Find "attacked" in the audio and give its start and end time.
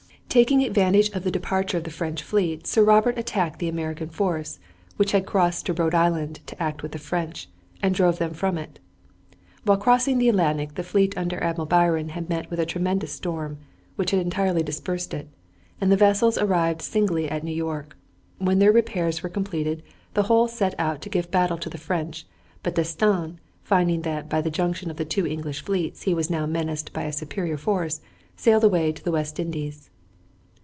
3.17-3.59